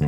[0.00, 0.06] สวั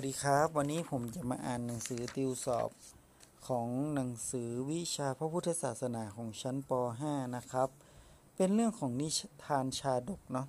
[0.00, 2.70] สดีครับ วันนี้ผมจะมาอ่านหนังสือติวสอบ
[3.48, 6.70] ของหนังสือวิชาพระพุทธศาสนาของชั้นป
[7.02, 7.68] .5 นะครับ
[8.36, 9.08] เป็นเรื่องของนิ
[9.44, 10.46] ทานชาดกเนาะ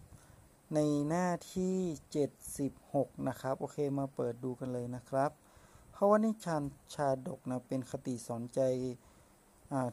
[0.74, 0.80] ใน
[1.10, 1.76] หน้าที่
[2.52, 5.32] 76 นะครับ โอเคมาเปิดดูกันเลยนะครับ
[5.92, 6.64] เพราะว่านิทาน
[6.96, 8.62] ชาดกนะเป็นคติสอนใจ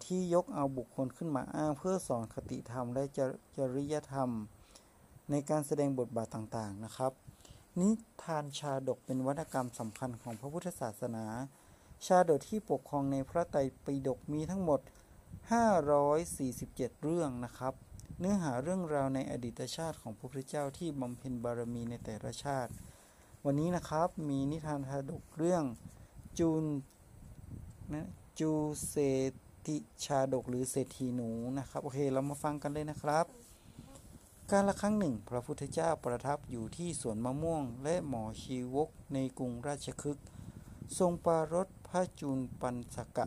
[0.07, 3.03] ที่ยกเอาบุคคลขึ้นมาอ้างเพื่อสอนคติธรรมและ
[3.57, 4.31] จริยธรรม
[5.31, 7.13] ในการแสดงบทบาทต่างๆนะครับ
[7.81, 7.91] นิ
[8.23, 11.27] ทานชาดกเป็นวรรณกรรมสำคัญของพระพุทธศาสนา
[12.07, 14.81] ชาดกที่ปกครองในพระไตรปิฎกมีทั้งหมด
[16.07, 17.75] 547 เรื่องนะครับ
[18.19, 22.73] เนื้อหาเรื่องราวในอดีตชาติของพระพุทธเจ้าที่บำเพ็ญบารมีในแต่ละชาติ
[23.45, 25.65] วันนี้นะครับมีนิทานชาดกเรื่อง
[26.39, 26.65] จูน
[27.93, 28.09] นะ
[28.39, 28.51] จู
[28.89, 28.97] เศ
[29.31, 29.37] ติ
[30.05, 33.27] ชาดกหรือเศรษฐีหนูนะครับ โอเค เรามาฟังกันเลยนะครับ
[34.51, 40.27] การละครั้งหนึ่ง พระพุทธเจ้าประทับอยู่ที่สวนมะม่วง และหมอชีวกในกรุงราชคฤห์
[40.99, 43.27] ทรงปารถพระจุลปันสกะ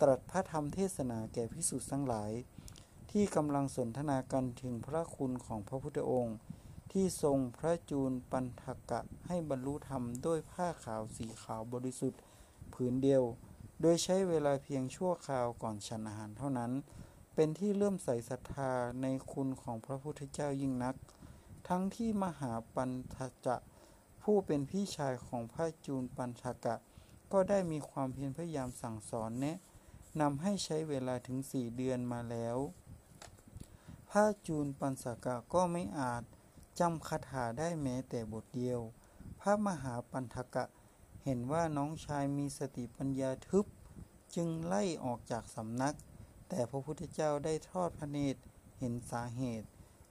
[0.00, 2.32] ตรัสพระธรรมเทศนาแก่พิสุทธ์ทั้งหลาย
[3.10, 6.36] ที่กำลังสนทนากันถึงพระคุณของพระพุทธองค์
[6.92, 12.20] ที่ทรงพระจูลปันทกะให้บรรลุธรรมด้วยผ้าขาวสีขาวบริสุทธิ์
[12.74, 13.22] ผืนเดียว
[13.82, 16.72] โดยใช้เวลาเพียงชั่วคราวก่อนฉันอาหารเท่านั้น
[17.34, 20.94] เป็นที่เลื่อมใสศรัทธาในคุณของพระพุทธเจ้ายิ่งนัก
[21.68, 23.16] ทั้งที่มหาปันท
[23.46, 23.56] จะ
[24.22, 26.76] ผู้เป็นพี่ชายของพระจูลปันทกะ
[27.32, 29.56] ก็ได้มีความเพียรพยายามสั่งสอนแนะ
[30.20, 32.56] นำให้ใช้เวลาถึงสี่เดือนมาแล้ว
[34.10, 36.22] พระจูลปันสกะก็ไม่อาจ
[36.80, 38.80] จำคาถาได้แม้แต่บทเดียว
[39.40, 40.64] พระมหาปันทกะ
[41.24, 43.66] เห็นว่าน้องชายมีสติปัญญาทึบ
[44.34, 45.96] จึงไล่ออกจากสำนัก
[46.48, 48.40] แต่พระพุทธเจ้าได้ทอดพระเนตร
[48.78, 49.68] เห็นสาเหตุ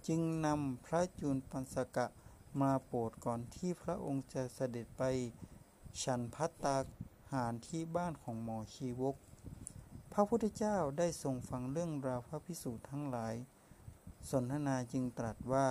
[0.07, 2.07] จึงนำพระจูลปันสกะ
[2.61, 5.03] มาโปรดก่อนที่พระองค์จะเสด็จไป
[6.03, 6.77] ฉันพัตตา
[7.33, 9.15] หารที่บ้านของหมอชีวก
[10.11, 13.35] พระพุทธเจ้าได้ทรงฟังเรื่องราวพระพิสูจน์ทั้งหลาย
[14.29, 15.67] สนทนาจึงตรัสว่า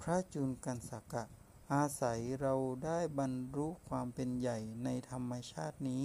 [0.00, 1.24] พระจูลกันสกะ
[1.72, 6.04] อาศัยเราได้บรรลุความเป็นใหญ่ในธรรมชาตินี้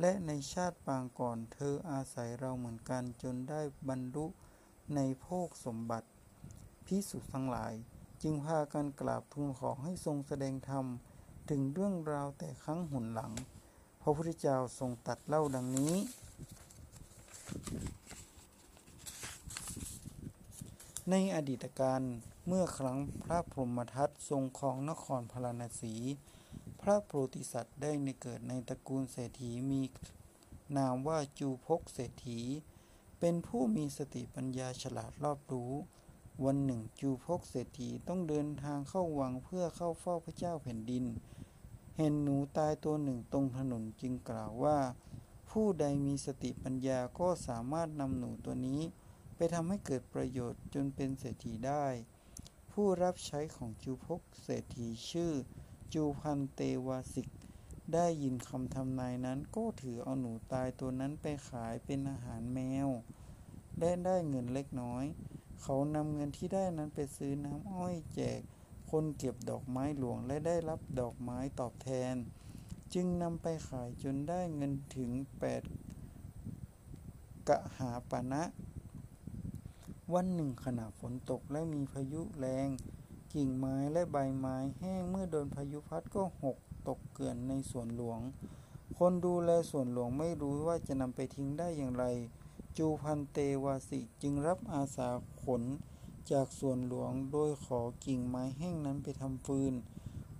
[0.00, 4.26] และในชาติปางก่อนเธออาศัยเราเหมือนกันจนได้บรรลุ
[4.94, 6.08] ในโภคสมบัติ
[6.86, 7.72] พิสุทั้งหลาย
[8.22, 10.84] จึงพากันกราบทูลขอให้ทรงแสดงธรรม
[11.50, 13.32] ถึงเรื่องราวแต่ครั้งหุนหลัง
[14.00, 15.94] พระพุทธเจ้าทรงตัดเล่าดังนี้
[21.10, 22.02] ในอดีตการ
[22.50, 25.94] เมื่อครั้งพระพรหมทัตทรงครองนครพาราณสี
[26.80, 29.82] พระโพธิสัตว์ได้ในเกิดในตระกูลเศรษฐีมี
[30.76, 32.40] นามว่าจูพกเศรษฐี
[33.20, 35.72] เป็นผู้มีสติปัญญาฉลาดรอบรู้
[36.44, 41.04] วันหนึ่งจูพกเศรษฐีต้องเดินทางเข้าวังเพื่อเข้าเฝ้าพระเจ้าแผ่นดิน
[41.96, 44.78] เห็นหนูตายตัวหนึ่งตรงถนนจึงกล่าวว่า
[45.50, 48.80] ผู้ใดมีสติปัญญาก็สามารถนำหนูตัวนี้
[49.36, 51.86] ไปทำให้เกิดประโยชน์จนเป็นเศรษฐีได้
[52.80, 55.32] ผู้รับใช้ของจูพกเศรษฐีชื่อ
[55.94, 57.28] จูพันเตวาสิก
[57.94, 62.88] ได้ยินคำทำนายนั้นก็ถือเอาหนูตายตัวนั้นไปขายเป็นอาหารแมว
[63.80, 65.04] ได้ได้เงินเล็กน้อย
[65.62, 68.40] เขานำเงินที่ได้นั้นไปซื้อน้ำอ้อยแจก
[68.90, 72.14] คนเก็บดอกไม้หลวงและได้รับดอกไม้ตอบแทน
[72.94, 75.62] จึงนำไปขายจนได้เงินถึงแปด
[77.48, 78.42] กะหาปณะนะ
[80.14, 82.68] วันหนึ่งขณะฝนตกและมีพายุแรง
[83.34, 86.56] กิ่งไม้และใบไม้แห้งเมื่อโดนพายุพัดก็หก
[86.88, 88.20] ตกเกลื่อนในสวนหลวง
[88.98, 92.04] คนดูแลสวนหลวงไม่รู้ว่าจะนำไปทิ้งได้อย่างไร
[92.78, 95.08] จูพันเตวาสิจึงรับอาสา
[95.42, 95.62] ขน
[96.30, 99.74] จากสวนหลวงโดยขอกิ่งไม้แห้งนั้นไปทำฟืน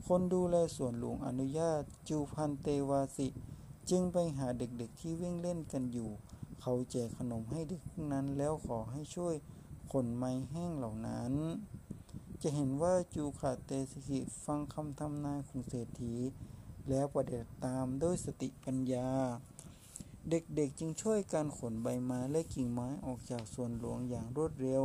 [0.07, 3.29] คนดูแลสวนหลวงอนุญาต จูพันเตวาสิ
[3.91, 6.11] จึงไปหาเด็กๆที่วิ่งเล่นกันอยู่
[6.61, 7.83] เขาแจกขนมให้เด็ก
[8.13, 9.35] นั้นแล้วขอให้ช่วย
[9.93, 11.33] ขนไม้แห้งเหล่านั้น
[12.43, 16.15] จะเห็นว่าจูขาเตสกิฟังคำทำนายของเศรษฐี
[16.89, 19.11] แล้วประเดิตามด้วยสติปัญญา
[20.31, 24.85] เด็กๆจึงช่วยการขนใบไม้และกิ่งไม้ออกจากส่วนหลวงอย่างรวดเร็ว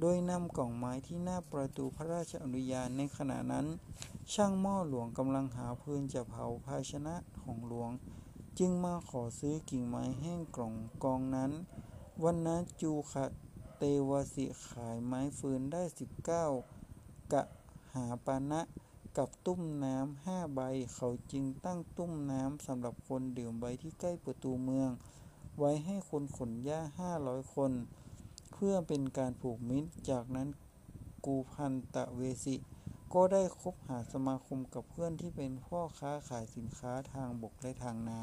[0.00, 3.66] โดยนำกล่องไม้ที่หน้าประตูพระราชอนุญาตในขณะนั้น
[4.32, 7.90] ช่างหม้อหลวงกำลังหาพื้นจะเผาภาชนะของหลวง
[8.58, 10.74] จึงมาขอซื้อกิ่งไม้แห้งกล่อง
[11.04, 11.50] กองนั้น
[12.24, 13.24] วันนั้นจูขะ
[13.78, 16.46] เตวสิขายไม้ฟืนได้สิบเก้า
[17.32, 17.42] กะ
[17.94, 18.60] หาปานะ
[19.16, 20.60] กับตุ้มน้ำห้าใบ
[20.94, 24.90] เขาจึงตั้งตุ้มน้ำสำหรับคนดื่มใบที่ใกล้ประตูเมือง
[25.58, 27.72] ไว้ให้คนขนหญ้าห้าร้อยคน
[28.54, 30.48] คพื่อเป็นการผูกมิตร จากนั้น
[31.26, 32.56] กูพันตะเวสิ
[33.14, 38.22] ก็ได้คบหาสมาคมกับเพื่อนที่เป็นพ่อค้าขายสินค้าทางบกและทางน้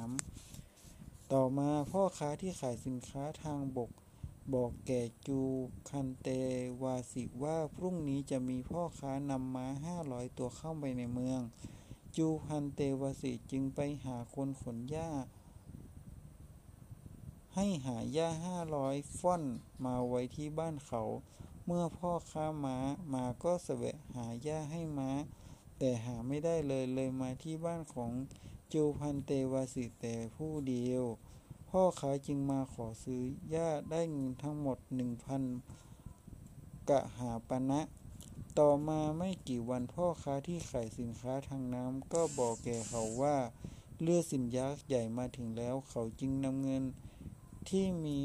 [0.66, 3.92] ำต่อมาพ่อค้าที่ขายสินค้าทางบก
[4.54, 5.40] บอกแก่จู
[5.90, 6.28] คันเต
[6.82, 11.42] วาสิว่าพรุ่งนี้จะมีพ่อค้านำม้าห้าร้อยตัวเข้าไปในเมือง
[12.18, 15.10] จูพันเตวาสิจึงไปหาคนขนหญ้า
[17.56, 19.44] ให้หาหญ้าห้าร้อยฟ่อน
[19.86, 21.02] มาไว้ที่บ้านเขา
[21.66, 22.78] เมื่อพ่อค้าม้า
[23.14, 25.12] มาก็แสวะหาหญ้าให้ม้า
[25.78, 28.12] แต่หาไม่ได้เลยเลยมาที่บ้านของ
[28.74, 31.06] จูพันเตวาสิแต่ผู้เดียว
[31.80, 35.44] พ่อค้าจึงมาขอซื้อหญ้าได้เงินทั้งหมดหนึ่งพัน
[36.89, 37.81] กะหาปณะ
[38.60, 43.38] ต่อมาไม่กี่วันพ่อค้าที่ขายสินค้าทางน้ำก็บอกแก่เขาว่า
[44.01, 46.83] เรือสินยักษ์ใหญ่มาถึงแล้วเขาจึงนำเงิน
[47.69, 48.19] ที่มี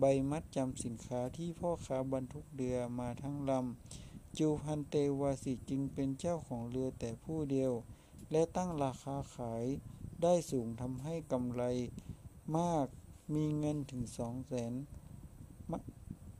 [0.00, 7.72] ใบมัดจำสินค้าที่พ่อค้าบรรทุกเรือมาทั้งลำจูพันเตวาสิจึงเป็นเจ้าของเรือแต่ผู้เดียว
[8.30, 9.64] และตั้งราคาขาย
[10.22, 11.64] ได้สูงทำให้กำไร
[12.58, 12.86] มาก
[13.34, 14.72] มีเงินถึงสองแสน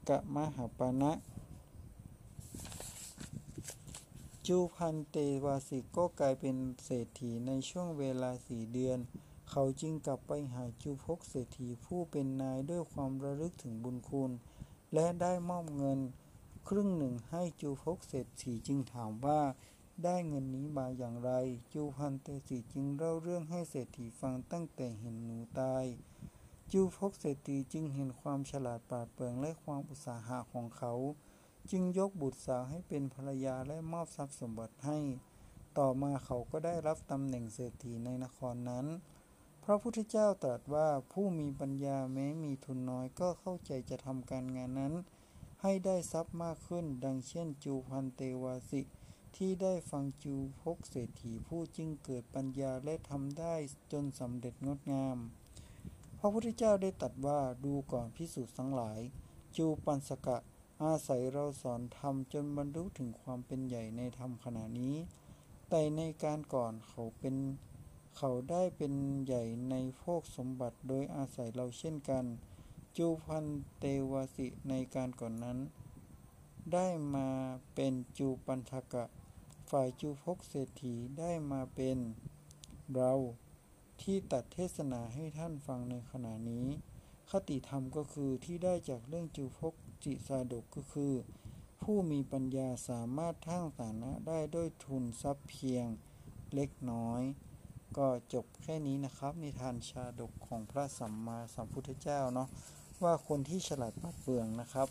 [0.09, 1.11] กะมหาปณะ
[4.47, 8.97] จูพันเตวาสิก็กลายเป็นเศรษฐีในช่วงเวลาสี่เดือน
[9.49, 14.31] เขาจึงกลับไปหาจูพกเศรษฐีผู้เป็นนายด้วยความระลึกถึงบุญคุณ
[14.93, 15.99] และได้มอบเงิน
[16.67, 19.41] ครึ่งหนึ่งให้จูพกเศรษฐีจึงถามว่า
[20.03, 21.31] ได้เงินนี้มาอย่างไร
[21.73, 25.85] จูพันเตสีจึงเล่าเรื่องให้เศรษฐีฟังตั้งแต่เห็นหนูตาย
[26.71, 30.93] จูพกเศรษฐีจึงเห็นความฉลาดปราดเปรื่องและความอุตสาหะของเขา
[31.71, 34.99] จึงยกบุตรสาวให้เป็นภรรยาและมอบทรัพย์สมบัติให้
[35.77, 38.85] ต่อมาเขาก็ได้รับตำแหน่งเศรษฐีในนครนั้น
[39.63, 44.93] พระพุทธเจ้าตรัสว่าผู้มีปัญญาแม้มีทุนน้อยก็เข้าใจจะทำการงานนั้น
[45.61, 48.81] ให้ได้ทรัพย์มากขึ้น ดังเช่นจูพันเตวาสิ
[49.37, 53.55] ที่ได้ฟังจูพกเศรษฐีผู้จึงเกิดปัญญาและทำได้
[53.91, 55.17] จนสำเร็จงดงาม
[56.19, 58.99] พระพุทธเจ้าได้ตรัสว่าดูก่อนพิสูจน์ทั้งหลาย
[59.57, 60.37] จูปันสกะ
[60.83, 64.95] อาศัยเราสอนธรรมจนบรรลุถึงความเป็นใหญ่ในธรรมขณะนี้
[65.69, 67.35] แต่ในการก่อนเขาเป็น
[68.17, 68.93] เขาได้เป็น
[69.25, 72.25] ใหญ่ในโภคสมบัติโดยอาศัยเราเช่นกัน
[72.97, 73.45] จูพัน
[73.79, 75.57] เตวสิในการก่อนนั้น
[76.73, 77.27] ได้มา
[77.73, 79.03] เป็นจูปันทกะ
[79.69, 81.97] ฝ่ายจูพกเศรษฐีได้มาเป็น
[82.93, 83.13] เรา
[84.01, 86.67] ที่ตัดเทศนาให้ท่านฟังในขณะนี้
[87.31, 89.73] คติธรรมก็คือที่ได้จากเรื่องจูพก
[90.03, 91.13] จิสาดกก็คือ
[91.81, 95.85] ผู้มีปัญญาสามารถทั้งฐานะได้ด้วยทุนทรัพย์เพียง
[96.53, 97.21] เล็กน้อย
[97.97, 102.49] ก็จบแค่นี้นะครับ นิทานชาดกของพระสัมมาสัมพุทธเจ้าเนาะ
[103.03, 104.87] ว่าคนที่ฉลาดปราดเปืองนะครับ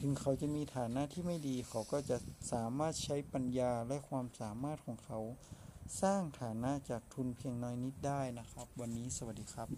[0.00, 2.16] ถึงเขาจะมีฐานะที่ไม่ดี เขาก็จะ
[2.52, 5.18] สามารถใช้ปัญญาและความสามารถของเขา
[6.02, 9.68] สร้างฐานะจากทุนเพียงน้อยนิดได้นะครับ วันนี้สวัสดีครับ